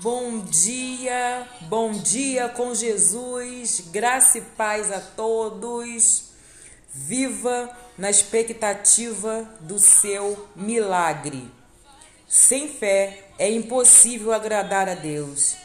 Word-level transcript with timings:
Bom 0.00 0.44
dia, 0.44 1.48
bom 1.62 1.90
dia 1.90 2.48
com 2.48 2.72
Jesus, 2.72 3.82
graça 3.90 4.38
e 4.38 4.42
paz 4.42 4.92
a 4.92 5.00
todos. 5.00 6.28
Viva 6.94 7.76
na 7.96 8.08
expectativa 8.08 9.42
do 9.58 9.80
seu 9.80 10.48
milagre. 10.54 11.50
Sem 12.28 12.68
fé 12.68 13.24
é 13.40 13.50
impossível 13.50 14.32
agradar 14.32 14.88
a 14.88 14.94
Deus. 14.94 15.56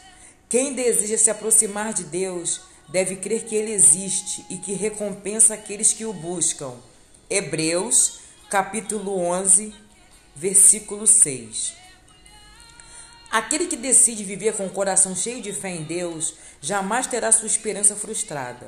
Quem 0.48 0.72
deseja 0.72 1.16
se 1.16 1.30
aproximar 1.30 1.94
de 1.94 2.02
Deus 2.02 2.60
deve 2.88 3.14
crer 3.14 3.44
que 3.44 3.54
Ele 3.54 3.70
existe 3.70 4.44
e 4.50 4.56
que 4.56 4.72
recompensa 4.72 5.54
aqueles 5.54 5.92
que 5.92 6.04
o 6.04 6.12
buscam. 6.12 6.74
Hebreus, 7.30 8.18
capítulo 8.50 9.16
11, 9.16 9.72
versículo 10.34 11.06
6. 11.06 11.83
Aquele 13.34 13.66
que 13.66 13.76
decide 13.76 14.22
viver 14.22 14.54
com 14.54 14.64
o 14.64 14.70
coração 14.70 15.12
cheio 15.16 15.42
de 15.42 15.52
fé 15.52 15.68
em 15.68 15.82
Deus 15.82 16.34
jamais 16.60 17.08
terá 17.08 17.32
sua 17.32 17.48
esperança 17.48 17.96
frustrada. 17.96 18.64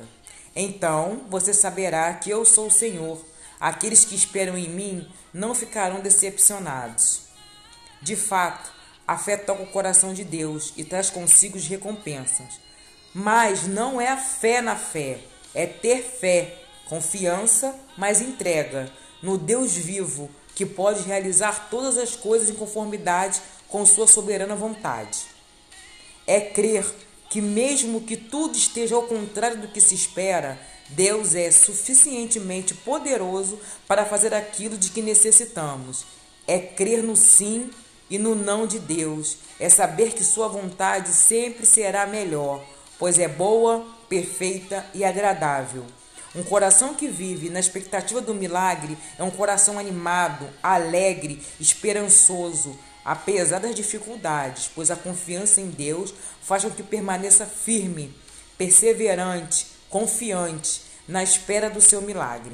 Então 0.53 1.21
você 1.29 1.53
saberá 1.53 2.13
que 2.15 2.29
eu 2.29 2.43
sou 2.43 2.67
o 2.67 2.71
Senhor. 2.71 3.25
Aqueles 3.61 4.03
que 4.03 4.13
esperam 4.13 4.57
em 4.57 4.67
mim 4.67 5.09
não 5.33 5.55
ficarão 5.55 6.01
decepcionados. 6.01 7.21
De 8.01 8.17
fato, 8.17 8.69
a 9.07 9.17
fé 9.17 9.37
toca 9.37 9.63
o 9.63 9.71
coração 9.71 10.13
de 10.13 10.25
Deus 10.25 10.73
e 10.75 10.83
traz 10.83 11.09
consigo 11.09 11.57
as 11.57 11.65
recompensas. 11.65 12.59
Mas 13.13 13.65
não 13.65 14.01
é 14.01 14.09
a 14.09 14.17
fé 14.17 14.59
na 14.59 14.75
fé, 14.75 15.21
é 15.55 15.65
ter 15.65 16.03
fé, 16.03 16.61
confiança, 16.89 17.73
mas 17.97 18.19
entrega 18.19 18.91
no 19.23 19.37
Deus 19.37 19.77
vivo 19.77 20.29
que 20.53 20.65
pode 20.65 21.03
realizar 21.03 21.69
todas 21.69 21.97
as 21.97 22.17
coisas 22.17 22.49
em 22.49 22.55
conformidade 22.55 23.39
com 23.67 23.85
sua 23.85 24.07
soberana 24.07 24.55
vontade. 24.55 25.19
É 26.25 26.39
crer 26.39 26.85
que, 27.29 27.41
mesmo 27.41 28.01
que 28.01 28.17
tudo 28.17 28.57
esteja 28.57 28.95
ao 28.95 29.03
contrário 29.03 29.61
do 29.61 29.67
que 29.67 29.81
se 29.81 29.95
espera, 29.95 30.59
Deus 30.89 31.35
é 31.35 31.51
suficientemente 31.51 32.73
poderoso 32.73 33.59
para 33.87 34.05
fazer 34.05 34.33
aquilo 34.33 34.77
de 34.77 34.89
que 34.89 35.01
necessitamos. 35.01 36.05
É 36.47 36.59
crer 36.59 37.03
no 37.03 37.15
sim 37.15 37.69
e 38.09 38.17
no 38.17 38.35
não 38.35 38.65
de 38.65 38.79
Deus. 38.79 39.37
É 39.59 39.67
saber 39.67 40.13
que 40.13 40.23
Sua 40.23 40.47
vontade 40.47 41.09
sempre 41.09 41.65
será 41.65 42.05
melhor, 42.05 42.63
pois 42.97 43.19
é 43.19 43.27
boa, 43.27 43.85
perfeita 44.07 44.85
e 44.93 45.03
agradável. 45.03 45.85
Um 46.35 46.43
coração 46.43 46.93
que 46.93 47.07
vive 47.07 47.49
na 47.49 47.59
expectativa 47.59 48.21
do 48.21 48.33
milagre 48.33 48.97
é 49.17 49.23
um 49.23 49.31
coração 49.31 49.79
animado, 49.79 50.47
alegre, 50.61 51.41
esperançoso, 51.59 52.77
apesar 53.03 53.59
das 53.59 53.73
dificuldades, 53.73 54.69
pois 54.75 54.91
a 54.91 54.95
confiança 54.95 55.61
em 55.61 55.69
Deus 55.69 56.13
faz 56.41 56.63
com 56.63 56.69
que 56.71 56.83
permaneça 56.83 57.45
firme, 57.45 58.13
perseverante, 58.57 59.67
confiante 59.89 60.81
na 61.07 61.23
espera 61.23 61.69
do 61.69 61.79
seu 61.79 62.01
milagre. 62.01 62.53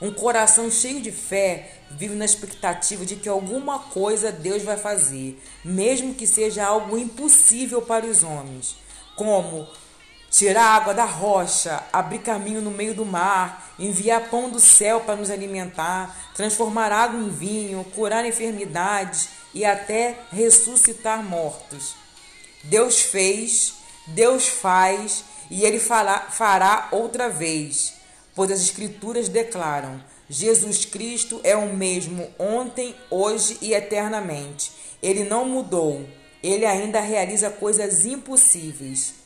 Um 0.00 0.12
coração 0.12 0.70
cheio 0.70 1.02
de 1.02 1.12
fé 1.12 1.82
vive 1.90 2.14
na 2.14 2.24
expectativa 2.24 3.04
de 3.04 3.16
que 3.16 3.28
alguma 3.28 3.80
coisa 3.80 4.32
Deus 4.32 4.62
vai 4.62 4.78
fazer, 4.78 5.42
mesmo 5.62 6.14
que 6.14 6.26
seja 6.26 6.64
algo 6.64 6.96
impossível 6.96 7.82
para 7.82 8.06
os 8.06 8.22
homens, 8.22 8.76
como 9.14 9.68
tirar 10.30 10.76
água 10.76 10.94
da 10.94 11.04
rocha, 11.04 11.82
abrir 11.92 12.20
caminho 12.20 12.62
no 12.62 12.70
meio 12.70 12.94
do 12.94 13.04
mar, 13.04 13.72
enviar 13.78 14.30
pão 14.30 14.48
do 14.48 14.60
céu 14.60 15.00
para 15.00 15.16
nos 15.16 15.28
alimentar, 15.28 16.32
transformar 16.34 16.92
água 16.92 17.20
em 17.20 17.28
vinho, 17.28 17.84
curar 17.96 18.24
enfermidades 18.24 19.28
e 19.52 19.64
até 19.64 20.20
ressuscitar 20.30 21.22
mortos. 21.24 21.96
Deus 22.62 23.00
fez, 23.00 23.74
Deus 24.06 24.46
faz 24.46 25.24
e 25.50 25.64
Ele 25.64 25.80
fará, 25.80 26.20
fará 26.30 26.88
outra 26.92 27.28
vez, 27.28 27.94
pois 28.34 28.52
as 28.52 28.60
Escrituras 28.60 29.28
declaram: 29.28 30.00
Jesus 30.28 30.84
Cristo 30.84 31.40
é 31.42 31.56
o 31.56 31.74
mesmo 31.74 32.28
ontem, 32.38 32.94
hoje 33.10 33.58
e 33.60 33.74
eternamente. 33.74 34.70
Ele 35.02 35.24
não 35.24 35.44
mudou, 35.44 36.06
ele 36.42 36.64
ainda 36.64 37.00
realiza 37.00 37.50
coisas 37.50 38.04
impossíveis. 38.04 39.19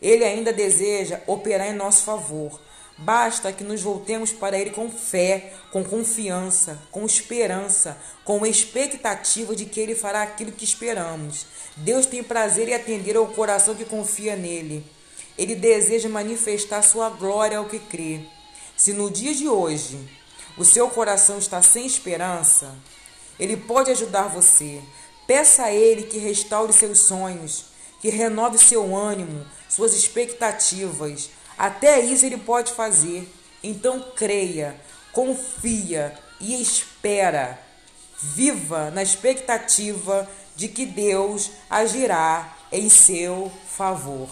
Ele 0.00 0.24
ainda 0.24 0.52
deseja 0.52 1.20
operar 1.26 1.68
em 1.68 1.74
nosso 1.74 2.02
favor. 2.02 2.60
Basta 3.00 3.52
que 3.52 3.62
nos 3.62 3.80
voltemos 3.80 4.32
para 4.32 4.58
Ele 4.58 4.70
com 4.70 4.90
fé, 4.90 5.52
com 5.70 5.84
confiança, 5.84 6.80
com 6.90 7.04
esperança, 7.06 7.96
com 8.24 8.44
expectativa 8.44 9.54
de 9.54 9.66
que 9.66 9.78
Ele 9.78 9.94
fará 9.94 10.22
aquilo 10.22 10.50
que 10.50 10.64
esperamos. 10.64 11.46
Deus 11.76 12.06
tem 12.06 12.24
prazer 12.24 12.68
em 12.68 12.74
atender 12.74 13.16
ao 13.16 13.28
coração 13.28 13.76
que 13.76 13.84
confia 13.84 14.34
nele. 14.34 14.84
Ele 15.36 15.54
deseja 15.54 16.08
manifestar 16.08 16.82
sua 16.82 17.08
glória 17.08 17.58
ao 17.58 17.66
que 17.66 17.78
crê. 17.78 18.22
Se 18.76 18.92
no 18.92 19.08
dia 19.08 19.32
de 19.32 19.48
hoje 19.48 19.98
o 20.56 20.64
seu 20.64 20.90
coração 20.90 21.38
está 21.38 21.62
sem 21.62 21.86
esperança, 21.86 22.74
Ele 23.38 23.56
pode 23.56 23.92
ajudar 23.92 24.24
você. 24.24 24.80
Peça 25.24 25.64
a 25.64 25.72
Ele 25.72 26.02
que 26.02 26.18
restaure 26.18 26.72
seus 26.72 26.98
sonhos, 26.98 27.66
que 28.00 28.08
renove 28.08 28.58
seu 28.58 28.96
ânimo, 28.96 29.46
suas 29.68 29.92
expectativas. 29.94 31.30
Até 31.56 32.00
isso 32.00 32.24
ele 32.24 32.38
pode 32.38 32.72
fazer. 32.72 33.28
Então 33.62 34.12
creia, 34.14 34.80
confia 35.12 36.16
e 36.40 36.60
espera. 36.60 37.58
Viva 38.20 38.90
na 38.90 39.02
expectativa 39.02 40.28
de 40.56 40.68
que 40.68 40.84
Deus 40.84 41.52
agirá 41.70 42.56
em 42.72 42.88
seu 42.88 43.50
favor. 43.68 44.28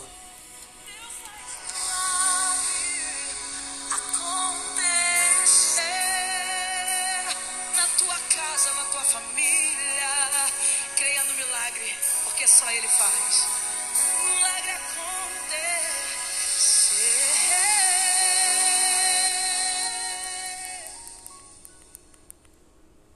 Creia 10.97 11.25
no 11.25 11.35
milagre, 11.35 11.95
porque 12.25 12.49
só 12.49 12.71
Ele 12.71 12.89
faz. 12.89 13.66